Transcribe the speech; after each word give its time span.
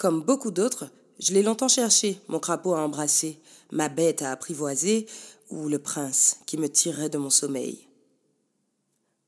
Comme 0.00 0.22
beaucoup 0.22 0.50
d'autres, 0.50 0.86
je 1.18 1.34
l'ai 1.34 1.42
longtemps 1.42 1.68
cherché, 1.68 2.18
mon 2.28 2.38
crapaud 2.38 2.72
à 2.72 2.80
embrasser, 2.80 3.38
ma 3.70 3.90
bête 3.90 4.22
à 4.22 4.32
apprivoiser, 4.32 5.06
ou 5.50 5.68
le 5.68 5.78
prince 5.78 6.38
qui 6.46 6.56
me 6.56 6.70
tirerait 6.70 7.10
de 7.10 7.18
mon 7.18 7.28
sommeil. 7.28 7.86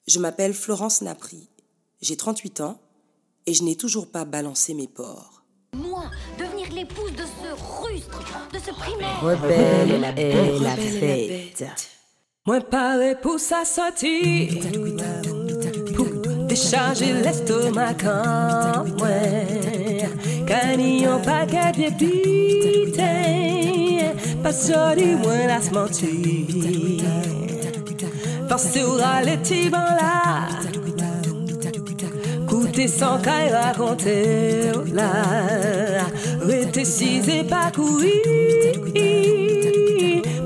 Je 0.07 0.19
m'appelle 0.19 0.55
Florence 0.55 1.03
Napri, 1.03 1.47
j'ai 2.01 2.17
38 2.17 2.63
ans 2.63 2.81
et 3.45 3.53
je 3.53 3.65
n'ai 3.65 3.77
toujours 3.77 4.07
pas 4.07 4.25
balancé 4.25 4.73
mes 4.73 4.89
porcs. 4.89 5.43
Moi, 5.75 6.05
devenir 6.39 6.73
l'épouse 6.73 7.13
de 7.13 7.25
ce 7.25 7.83
rustre, 7.83 8.49
de 8.55 8.59
ce 8.59 8.71
primaire. 8.71 9.21
Rebelle 9.21 10.01
la 10.01 10.13
belle 10.13 10.63
la 10.63 10.77
fête. 10.77 11.65
Moi 12.47 12.63
paré 12.63 13.15
pour 13.21 13.39
sa 13.39 13.67
sortie, 13.67 14.59
pour 15.95 16.07
décharger 16.47 17.13
l'estomac 17.13 17.95
moi. 20.53 20.61
Canillon 20.61 21.21
paquet 21.21 21.73
de 21.73 21.91
pité, 21.95 23.03
pas 24.43 24.53
sorti 24.53 25.15
moi 25.17 25.47
la 25.47 25.61
smanti. 25.61 26.47
Parce 28.49 28.73
que 28.73 29.25
les 29.25 29.41
tibans 29.43 29.81
là. 29.81 30.49
Coûter 32.47 32.89
sans 32.89 33.19
caille 33.19 33.51
raconter 33.51 34.73
là. 34.93 35.25
Rete 36.41 36.77
et 36.77 37.45
pas 37.45 37.71
courir. 37.75 38.13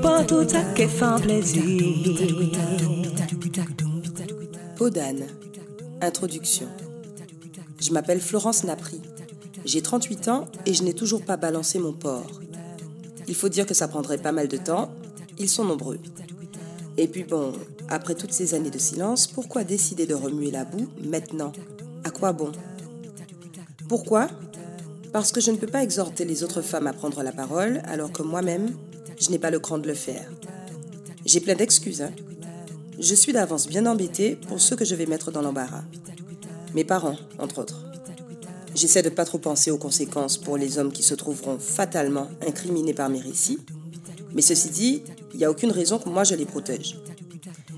Pour 0.01 0.25
tout 0.25 0.47
ça 0.47 0.61
qui 0.73 0.87
fait 0.87 1.21
plaisir. 1.21 1.63
Podane. 4.77 5.27
Introduction. 6.01 6.67
Je 7.81 7.91
m'appelle 7.91 8.21
Florence 8.21 8.63
Napri. 8.63 9.01
J'ai 9.67 9.81
38 9.81 10.29
ans 10.29 10.45
et 10.65 10.73
je 10.73 10.81
n'ai 10.83 10.93
toujours 10.93 11.25
pas 11.25 11.35
balancé 11.35 11.77
mon 11.77 11.91
porc. 11.91 12.39
Il 13.27 13.35
faut 13.35 13.49
dire 13.49 13.65
que 13.65 13.73
ça 13.73 13.89
prendrait 13.89 14.17
pas 14.17 14.31
mal 14.31 14.47
de 14.47 14.55
temps. 14.55 14.93
Ils 15.39 15.49
sont 15.49 15.65
nombreux. 15.65 15.99
Et 16.95 17.09
puis 17.09 17.25
bon, 17.25 17.51
après 17.89 18.15
toutes 18.15 18.31
ces 18.31 18.53
années 18.53 18.69
de 18.69 18.77
silence, 18.77 19.27
pourquoi 19.27 19.65
décider 19.65 20.05
de 20.05 20.13
remuer 20.13 20.51
la 20.51 20.63
boue 20.63 20.87
maintenant? 21.03 21.51
À 22.05 22.11
quoi 22.11 22.31
bon? 22.31 22.53
Pourquoi? 23.89 24.29
Parce 25.11 25.33
que 25.33 25.41
je 25.41 25.51
ne 25.51 25.57
peux 25.57 25.67
pas 25.67 25.83
exhorter 25.83 26.23
les 26.23 26.43
autres 26.43 26.61
femmes 26.61 26.87
à 26.87 26.93
prendre 26.93 27.21
la 27.21 27.33
parole 27.33 27.81
alors 27.87 28.13
que 28.13 28.23
moi-même, 28.23 28.73
je 29.19 29.31
n'ai 29.31 29.37
pas 29.37 29.51
le 29.51 29.59
cran 29.59 29.79
de 29.79 29.87
le 29.87 29.95
faire. 29.95 30.31
J'ai 31.25 31.41
plein 31.41 31.55
d'excuses. 31.55 32.03
Hein. 32.03 32.11
je 33.01 33.15
suis 33.15 33.33
d'avance 33.33 33.67
bien 33.67 33.85
embêtée 33.85 34.37
pour 34.37 34.61
ceux 34.61 34.77
que 34.77 34.85
je 34.85 34.95
vais 34.95 35.07
mettre 35.07 35.29
dans 35.29 35.41
l'embarras. 35.41 35.83
Mes 36.73 36.85
parents, 36.85 37.17
entre 37.37 37.59
autres. 37.59 37.83
J'essaie 38.77 39.01
de 39.01 39.09
pas 39.09 39.25
trop 39.25 39.39
penser 39.39 39.71
aux 39.71 39.79
conséquences 39.79 40.37
pour 40.37 40.55
les 40.55 40.77
hommes 40.77 40.91
qui 40.91 41.01
se 41.01 41.15
trouveront 41.15 41.57
fatalement 41.57 42.27
incriminés 42.47 42.93
par 42.93 43.09
mes 43.09 43.19
récits. 43.19 43.57
Mais 44.35 44.43
ceci 44.43 44.69
dit, 44.69 45.01
il 45.33 45.39
n'y 45.39 45.45
a 45.45 45.49
aucune 45.49 45.71
raison 45.71 45.97
que 45.97 46.09
moi 46.09 46.23
je 46.23 46.35
les 46.35 46.45
protège. 46.45 46.95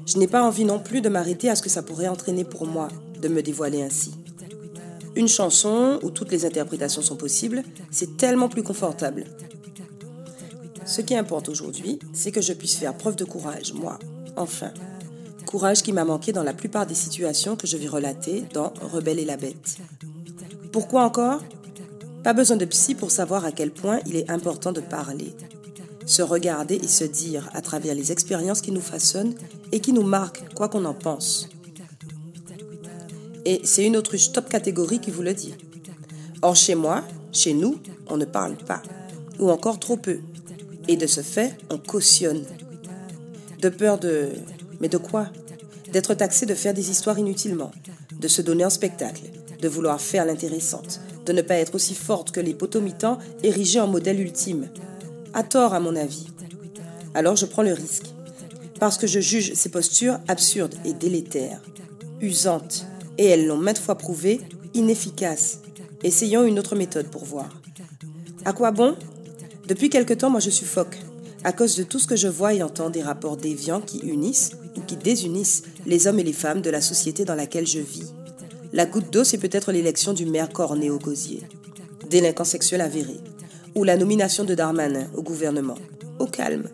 Je 0.05 0.17
n'ai 0.17 0.27
pas 0.27 0.43
envie 0.43 0.65
non 0.65 0.77
plus 0.77 0.99
de 0.99 1.07
m'arrêter 1.07 1.49
à 1.49 1.55
ce 1.55 1.61
que 1.61 1.69
ça 1.69 1.83
pourrait 1.83 2.09
entraîner 2.09 2.43
pour 2.43 2.65
moi 2.65 2.89
de 3.21 3.29
me 3.29 3.41
dévoiler 3.41 3.81
ainsi. 3.81 4.11
Une 5.15 5.29
chanson 5.29 6.01
où 6.03 6.09
toutes 6.09 6.33
les 6.33 6.45
interprétations 6.45 7.01
sont 7.01 7.15
possibles, 7.15 7.63
c'est 7.91 8.17
tellement 8.17 8.49
plus 8.49 8.63
confortable. 8.63 9.23
Ce 10.85 10.99
qui 10.99 11.15
importe 11.15 11.47
aujourd'hui, 11.47 11.99
c'est 12.11 12.33
que 12.33 12.41
je 12.41 12.51
puisse 12.51 12.75
faire 12.75 12.97
preuve 12.97 13.15
de 13.15 13.23
courage, 13.23 13.71
moi, 13.71 13.99
enfin. 14.35 14.73
Courage 15.45 15.81
qui 15.81 15.93
m'a 15.93 16.03
manqué 16.03 16.33
dans 16.33 16.43
la 16.43 16.53
plupart 16.53 16.85
des 16.85 16.93
situations 16.93 17.55
que 17.55 17.67
je 17.67 17.77
vais 17.77 17.87
relater 17.87 18.43
dans 18.53 18.73
Rebelle 18.81 19.19
et 19.19 19.25
la 19.25 19.37
bête. 19.37 19.77
Pourquoi 20.71 21.03
encore? 21.03 21.41
Pas 22.23 22.33
besoin 22.33 22.57
de 22.57 22.65
psy 22.65 22.95
pour 22.95 23.11
savoir 23.11 23.45
à 23.45 23.51
quel 23.51 23.71
point 23.71 23.99
il 24.05 24.15
est 24.15 24.29
important 24.29 24.71
de 24.71 24.81
parler 24.81 25.35
se 26.09 26.23
regarder 26.23 26.75
et 26.75 26.87
se 26.87 27.03
dire 27.03 27.47
à 27.53 27.61
travers 27.61 27.93
les 27.93 28.11
expériences 28.11 28.61
qui 28.61 28.71
nous 28.71 28.81
façonnent 28.81 29.35
et 29.71 29.79
qui 29.79 29.93
nous 29.93 30.03
marquent, 30.03 30.43
quoi 30.55 30.67
qu'on 30.67 30.85
en 30.85 30.95
pense. 30.95 31.47
Et 33.45 33.61
c'est 33.63 33.85
une 33.85 33.95
autruche 33.95 34.31
top 34.31 34.49
catégorie 34.49 34.99
qui 34.99 35.11
vous 35.11 35.21
le 35.21 35.35
dit. 35.35 35.53
Or, 36.41 36.55
chez 36.55 36.73
moi, 36.73 37.03
chez 37.31 37.53
nous, 37.53 37.77
on 38.07 38.17
ne 38.17 38.25
parle 38.25 38.57
pas, 38.57 38.81
ou 39.37 39.51
encore 39.51 39.79
trop 39.79 39.97
peu. 39.97 40.19
Et 40.87 40.97
de 40.97 41.05
ce 41.05 41.21
fait, 41.21 41.55
on 41.69 41.77
cautionne. 41.77 42.43
De 43.61 43.69
peur 43.69 43.99
de... 43.99 44.29
Mais 44.81 44.89
de 44.89 44.97
quoi? 44.97 45.27
D'être 45.93 46.15
taxé 46.15 46.47
de 46.47 46.55
faire 46.55 46.73
des 46.73 46.89
histoires 46.89 47.19
inutilement, 47.19 47.71
de 48.19 48.27
se 48.27 48.41
donner 48.41 48.63
un 48.63 48.71
spectacle, 48.71 49.21
de 49.61 49.67
vouloir 49.67 49.99
faire 49.99 50.25
l'intéressante, 50.25 51.01
de 51.25 51.33
ne 51.33 51.41
pas 51.41 51.55
être 51.55 51.75
aussi 51.75 51.95
forte 51.95 52.31
que 52.31 52.39
les 52.39 52.53
potomitans 52.53 53.19
érigés 53.43 53.79
en 53.79 53.87
modèle 53.87 54.19
ultime, 54.19 54.69
à 55.33 55.43
tort 55.43 55.73
à 55.73 55.79
mon 55.79 55.95
avis. 55.95 56.27
Alors 57.13 57.35
je 57.35 57.45
prends 57.45 57.63
le 57.63 57.73
risque, 57.73 58.05
parce 58.79 58.97
que 58.97 59.07
je 59.07 59.19
juge 59.19 59.53
ces 59.53 59.69
postures 59.69 60.19
absurdes 60.27 60.75
et 60.85 60.93
délétères, 60.93 61.61
usantes, 62.21 62.85
et 63.17 63.25
elles 63.25 63.47
l'ont 63.47 63.57
maintes 63.57 63.79
fois 63.79 63.95
prouvé, 63.95 64.39
inefficaces. 64.73 65.59
Essayons 66.03 66.45
une 66.45 66.59
autre 66.59 66.75
méthode 66.75 67.07
pour 67.07 67.25
voir. 67.25 67.49
À 68.45 68.53
quoi 68.53 68.71
bon? 68.71 68.95
Depuis 69.67 69.89
quelque 69.89 70.13
temps, 70.13 70.29
moi 70.29 70.39
je 70.39 70.49
suffoque, 70.49 70.97
à 71.43 71.51
cause 71.51 71.75
de 71.75 71.83
tout 71.83 71.99
ce 71.99 72.07
que 72.07 72.15
je 72.15 72.27
vois 72.27 72.53
et 72.53 72.63
entends 72.63 72.89
des 72.89 73.01
rapports 73.01 73.37
déviants 73.37 73.81
qui 73.81 73.99
unissent 73.99 74.51
ou 74.77 74.81
qui 74.81 74.95
désunissent 74.95 75.63
les 75.85 76.07
hommes 76.07 76.19
et 76.19 76.23
les 76.23 76.33
femmes 76.33 76.61
de 76.61 76.69
la 76.69 76.81
société 76.81 77.25
dans 77.25 77.35
laquelle 77.35 77.67
je 77.67 77.79
vis. 77.79 78.13
La 78.71 78.85
goutte 78.85 79.11
d'eau, 79.11 79.23
c'est 79.23 79.37
peut-être 79.37 79.71
l'élection 79.71 80.13
du 80.13 80.25
maire 80.25 80.49
corné 80.49 80.89
au 80.89 80.99
gosier. 80.99 81.41
Délinquant 82.09 82.43
sexuel 82.43 82.81
avéré 82.81 83.19
ou 83.75 83.83
la 83.83 83.97
nomination 83.97 84.43
de 84.43 84.55
Darmanin 84.55 85.07
au 85.15 85.21
gouvernement. 85.21 85.77
Au 86.19 86.25
calme. 86.25 86.69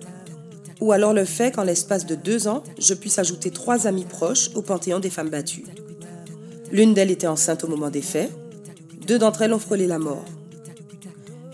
Ou 0.82 0.92
alors 0.92 1.14
le 1.14 1.26
fait 1.26 1.52
qu'en 1.54 1.64
l'espace 1.64 2.06
de 2.06 2.16
deux 2.16 2.48
ans, 2.48 2.64
je 2.80 2.94
puisse 2.94 3.20
ajouter 3.20 3.52
trois 3.52 3.88
amis 3.88 4.06
proches 4.06 4.50
au 4.56 4.62
panthéon 4.62 5.00
des 5.00 5.10
femmes 5.10 5.30
battues. 5.30 5.66
L'une 6.72 6.94
d'elles 6.94 7.12
était 7.12 7.28
enceinte 7.28 7.64
au 7.64 7.68
moment 7.68 7.90
des 7.90 8.02
faits, 8.02 8.32
deux 9.08 9.20
d'entre 9.20 9.44
elles 9.44 9.54
ont 9.54 9.60
frôlé 9.60 9.88
la 9.88 10.00
mort. 10.00 10.26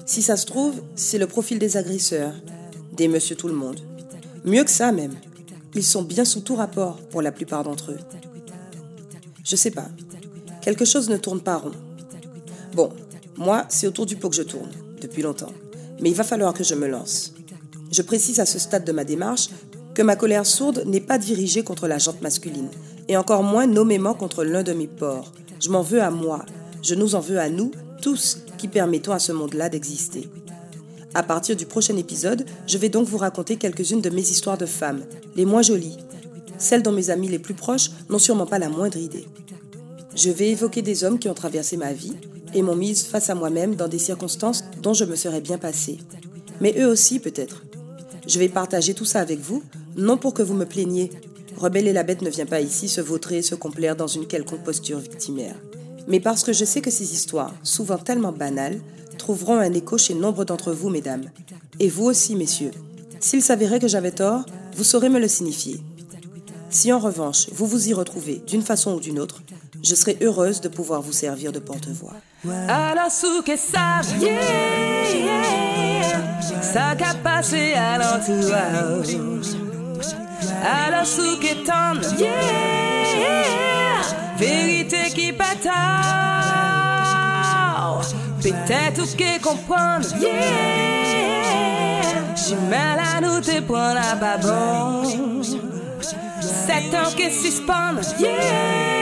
Si 0.05 0.21
ça 0.21 0.37
se 0.37 0.45
trouve, 0.45 0.81
c'est 0.95 1.17
le 1.17 1.27
profil 1.27 1.59
des 1.59 1.77
agresseurs, 1.77 2.33
des 2.93 3.07
monsieur 3.07 3.35
tout 3.35 3.47
le 3.47 3.53
monde. 3.53 3.79
Mieux 4.43 4.63
que 4.63 4.71
ça 4.71 4.91
même. 4.91 5.13
Ils 5.75 5.83
sont 5.83 6.01
bien 6.01 6.25
sous 6.25 6.41
tout 6.41 6.55
rapport 6.55 6.97
pour 7.09 7.21
la 7.21 7.31
plupart 7.31 7.63
d'entre 7.63 7.91
eux. 7.91 7.99
Je 9.43 9.55
sais 9.55 9.71
pas. 9.71 9.87
Quelque 10.61 10.85
chose 10.85 11.09
ne 11.09 11.17
tourne 11.17 11.41
pas 11.41 11.57
rond. 11.57 11.71
Bon, 12.73 12.91
moi, 13.37 13.65
c'est 13.69 13.87
autour 13.87 14.05
du 14.05 14.15
pot 14.15 14.29
que 14.29 14.35
je 14.35 14.43
tourne 14.43 14.69
depuis 15.01 15.21
longtemps. 15.23 15.51
Mais 15.99 16.09
il 16.09 16.15
va 16.15 16.23
falloir 16.23 16.53
que 16.53 16.63
je 16.63 16.75
me 16.75 16.87
lance. 16.87 17.33
Je 17.91 18.01
précise 18.01 18.39
à 18.39 18.45
ce 18.45 18.59
stade 18.59 18.85
de 18.85 18.91
ma 18.91 19.03
démarche 19.03 19.49
que 19.93 20.01
ma 20.01 20.15
colère 20.15 20.45
sourde 20.45 20.83
n'est 20.85 21.01
pas 21.01 21.17
dirigée 21.17 21.63
contre 21.63 21.87
la 21.87 21.97
jante 21.97 22.21
masculine, 22.21 22.69
et 23.07 23.17
encore 23.17 23.43
moins 23.43 23.67
nommément 23.67 24.13
contre 24.13 24.43
l'un 24.43 24.63
de 24.63 24.73
mes 24.73 24.87
porcs. 24.87 25.33
Je 25.59 25.69
m'en 25.69 25.81
veux 25.81 26.01
à 26.01 26.11
moi, 26.11 26.45
je 26.81 26.95
nous 26.95 27.15
en 27.15 27.19
veux 27.19 27.39
à 27.39 27.49
nous, 27.49 27.71
tous 28.01 28.39
qui 28.57 28.67
permettons 28.67 29.11
à 29.11 29.19
ce 29.19 29.31
monde-là 29.31 29.69
d'exister. 29.69 30.29
À 31.13 31.23
partir 31.23 31.57
du 31.57 31.65
prochain 31.65 31.97
épisode, 31.97 32.45
je 32.67 32.77
vais 32.77 32.87
donc 32.87 33.07
vous 33.07 33.17
raconter 33.17 33.57
quelques-unes 33.57 34.01
de 34.01 34.09
mes 34.09 34.21
histoires 34.21 34.57
de 34.57 34.65
femmes, 34.65 35.03
les 35.35 35.45
moins 35.45 35.61
jolies, 35.61 35.97
celles 36.57 36.83
dont 36.83 36.93
mes 36.93 37.09
amis 37.09 37.27
les 37.27 37.39
plus 37.39 37.53
proches 37.53 37.91
n'ont 38.09 38.19
sûrement 38.19 38.45
pas 38.45 38.59
la 38.59 38.69
moindre 38.69 38.97
idée. 38.97 39.27
Je 40.15 40.29
vais 40.29 40.49
évoquer 40.49 40.81
des 40.81 41.03
hommes 41.03 41.19
qui 41.19 41.29
ont 41.29 41.33
traversé 41.33 41.77
ma 41.77 41.93
vie, 41.93 42.15
et 42.53 42.61
m'ont 42.61 42.75
mise 42.75 43.03
face 43.03 43.29
à 43.29 43.35
moi-même 43.35 43.75
dans 43.75 43.87
des 43.87 43.99
circonstances 43.99 44.63
dont 44.81 44.93
je 44.93 45.05
me 45.05 45.15
serais 45.15 45.41
bien 45.41 45.57
passée. 45.57 45.97
Mais 46.59 46.75
eux 46.77 46.87
aussi 46.87 47.19
peut-être. 47.19 47.63
Je 48.27 48.39
vais 48.39 48.49
partager 48.49 48.93
tout 48.93 49.05
ça 49.05 49.19
avec 49.19 49.39
vous, 49.39 49.63
non 49.95 50.17
pour 50.17 50.33
que 50.33 50.43
vous 50.43 50.53
me 50.53 50.65
plaigniez. 50.65 51.11
Rebelle 51.57 51.87
et 51.87 51.93
la 51.93 52.03
bête 52.03 52.21
ne 52.21 52.29
vient 52.29 52.45
pas 52.45 52.61
ici 52.61 52.87
se 52.87 53.01
vautrer, 53.01 53.41
se 53.41 53.55
complaire 53.55 53.95
dans 53.95 54.07
une 54.07 54.27
quelconque 54.27 54.63
posture 54.63 54.99
victimaire. 54.99 55.55
Mais 56.07 56.19
parce 56.19 56.43
que 56.43 56.53
je 56.53 56.65
sais 56.65 56.81
que 56.81 56.91
ces 56.91 57.13
histoires, 57.13 57.53
souvent 57.63 57.97
tellement 57.97 58.31
banales, 58.31 58.81
trouveront 59.17 59.57
un 59.57 59.73
écho 59.73 59.97
chez 59.97 60.13
nombre 60.13 60.45
d'entre 60.45 60.71
vous, 60.71 60.89
mesdames. 60.89 61.25
Et 61.79 61.89
vous 61.89 62.05
aussi, 62.05 62.35
messieurs. 62.35 62.71
S'il 63.19 63.41
s'avérait 63.41 63.79
que 63.79 63.87
j'avais 63.87 64.11
tort, 64.11 64.45
vous 64.75 64.83
saurez 64.83 65.09
me 65.09 65.19
le 65.19 65.27
signifier. 65.27 65.79
Si 66.69 66.91
en 66.91 66.99
revanche, 66.99 67.47
vous 67.51 67.67
vous 67.67 67.89
y 67.89 67.93
retrouvez 67.93 68.41
d'une 68.47 68.61
façon 68.61 68.95
ou 68.95 68.99
d'une 68.99 69.19
autre, 69.19 69.43
je 69.83 69.95
serai 69.95 70.17
heureuse 70.21 70.61
de 70.61 70.67
pouvoir 70.67 71.01
vous 71.01 71.11
servir 71.11 71.51
de 71.51 71.59
porte-voix. 71.59 72.13
Alors 72.67 73.11
sous 73.11 73.41
que 73.41 73.55
ça 73.57 74.01
ça 76.61 76.95
qu'a 76.97 77.13
passé 77.23 77.73
à 77.73 77.97
l'entourage. 77.97 79.17
Alors 80.63 81.05
sous 81.05 81.37
que 81.37 81.65
tendre, 81.65 82.01
vérité 84.37 85.09
qui 85.13 85.31
bataille. 85.31 85.71
Peut-être 88.41 89.15
que 89.15 89.41
comprendre, 89.43 90.07
j'ai 92.35 92.55
mal 92.69 92.99
à 92.99 93.21
nous 93.21 93.41
te 93.41 93.59
prendre 93.61 93.99
à 93.99 94.15
babon. 94.15 95.03
Sept 96.41 96.93
ans 96.95 97.11
que 97.15 97.29
suspendre, 97.31 98.01
yeah. 98.19 99.00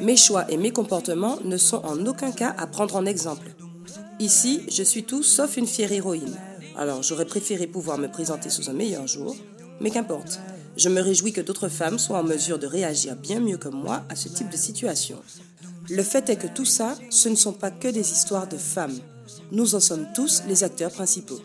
Mes 0.00 0.16
choix 0.16 0.48
et 0.50 0.56
mes 0.56 0.70
comportements 0.70 1.38
ne 1.44 1.56
sont 1.56 1.84
en 1.84 2.06
aucun 2.06 2.30
cas 2.30 2.54
à 2.58 2.66
prendre 2.66 2.94
en 2.96 3.06
exemple. 3.06 3.48
Ici, 4.20 4.62
je 4.70 4.82
suis 4.82 5.04
tout 5.04 5.22
sauf 5.22 5.56
une 5.56 5.66
fière 5.66 5.90
héroïne. 5.92 6.36
Alors 6.76 7.02
j'aurais 7.02 7.24
préféré 7.24 7.66
pouvoir 7.66 7.98
me 7.98 8.08
présenter 8.08 8.50
sous 8.50 8.70
un 8.70 8.72
meilleur 8.72 9.06
jour, 9.06 9.34
mais 9.80 9.90
qu'importe. 9.90 10.40
Je 10.76 10.88
me 10.88 11.00
réjouis 11.00 11.32
que 11.32 11.40
d'autres 11.40 11.68
femmes 11.68 11.98
soient 11.98 12.20
en 12.20 12.24
mesure 12.24 12.58
de 12.58 12.66
réagir 12.66 13.16
bien 13.16 13.40
mieux 13.40 13.56
que 13.56 13.68
moi 13.68 14.04
à 14.08 14.16
ce 14.16 14.28
type 14.28 14.50
de 14.50 14.56
situation. 14.56 15.16
Le 15.88 16.02
fait 16.02 16.28
est 16.28 16.36
que 16.36 16.46
tout 16.46 16.64
ça, 16.64 16.94
ce 17.10 17.28
ne 17.28 17.34
sont 17.34 17.52
pas 17.52 17.70
que 17.70 17.88
des 17.88 18.12
histoires 18.12 18.46
de 18.46 18.58
femmes. 18.58 18.98
Nous 19.52 19.74
en 19.74 19.80
sommes 19.80 20.06
tous 20.14 20.42
les 20.48 20.64
acteurs 20.64 20.90
principaux. 20.90 21.40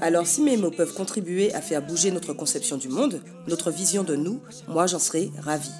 Alors 0.00 0.26
si 0.26 0.42
mes 0.42 0.56
mots 0.56 0.70
peuvent 0.70 0.94
contribuer 0.94 1.52
à 1.54 1.60
faire 1.60 1.84
bouger 1.84 2.10
notre 2.10 2.32
conception 2.32 2.76
du 2.76 2.88
monde, 2.88 3.20
notre 3.48 3.70
vision 3.70 4.04
de 4.04 4.14
nous, 4.14 4.40
moi 4.68 4.86
j'en 4.86 4.98
serai 4.98 5.30
ravi. 5.42 5.70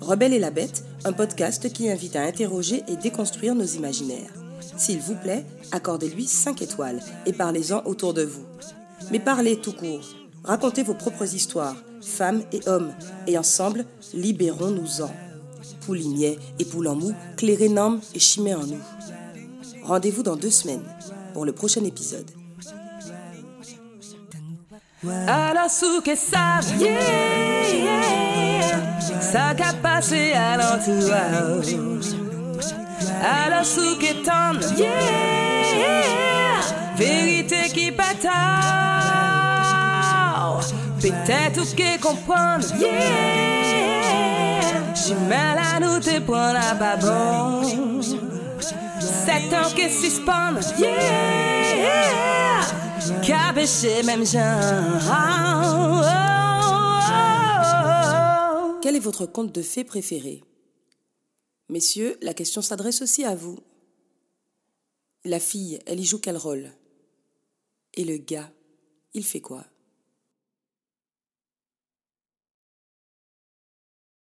Rebelle 0.00 0.32
et 0.32 0.38
la 0.38 0.50
bête, 0.50 0.84
un 1.04 1.12
podcast 1.12 1.72
qui 1.72 1.90
invite 1.90 2.16
à 2.16 2.22
interroger 2.22 2.82
et 2.88 2.96
déconstruire 2.96 3.54
nos 3.54 3.64
imaginaires. 3.64 4.32
S'il 4.76 5.00
vous 5.00 5.14
plaît, 5.14 5.44
accordez-lui 5.72 6.26
5 6.26 6.62
étoiles 6.62 7.00
et 7.26 7.32
parlez-en 7.32 7.82
autour 7.84 8.14
de 8.14 8.22
vous. 8.22 8.44
Mais 9.10 9.18
parlez 9.18 9.60
tout 9.60 9.72
court. 9.72 10.08
Racontez 10.44 10.82
vos 10.82 10.94
propres 10.94 11.34
histoires, 11.34 11.76
femmes 12.00 12.42
et 12.52 12.66
hommes, 12.66 12.92
et 13.26 13.36
ensemble, 13.36 13.84
libérons-nous-en. 14.14 15.10
Poulinier 15.80 16.38
et 16.58 16.64
Poulamou, 16.64 17.12
Clérénam 17.36 18.00
et 18.14 18.18
Chimère 18.18 18.60
en 18.60 18.66
nous. 18.66 18.80
Rendez-vous 19.90 20.22
dans 20.22 20.36
deux 20.36 20.50
semaines 20.50 20.84
pour 21.34 21.44
le 21.44 21.50
prochain 21.52 21.82
épisode. 21.82 22.30
Alors 25.26 25.68
souke 25.68 26.12
sa 26.14 26.60
Sa 29.20 29.52
ka 29.56 29.72
pase 29.82 30.12
alantua 30.32 31.22
Alors 33.20 33.64
souke 33.64 34.14
tan 34.24 34.60
Verite 36.96 37.72
ki 37.74 37.90
pata 37.90 38.38
Petet 41.02 41.58
ou 41.58 41.66
ke 41.74 41.98
kompran 41.98 42.62
Jimel 44.94 45.58
anou 45.74 45.98
te 45.98 46.20
pran 46.22 46.52
la 46.54 46.74
babon 46.78 48.29
qui 49.74 49.82
Quel 58.82 58.96
est 58.96 59.00
votre 59.00 59.26
conte 59.26 59.52
de 59.52 59.62
fées 59.62 59.84
préféré? 59.84 60.42
Messieurs, 61.68 62.16
la 62.22 62.34
question 62.34 62.62
s'adresse 62.62 63.02
aussi 63.02 63.24
à 63.24 63.34
vous. 63.34 63.58
La 65.24 65.38
fille, 65.38 65.78
elle 65.86 66.00
y 66.00 66.04
joue 66.04 66.18
quel 66.18 66.36
rôle? 66.36 66.72
Et 67.94 68.04
le 68.04 68.16
gars, 68.16 68.50
il 69.12 69.24
fait 69.24 69.40
quoi? 69.40 69.66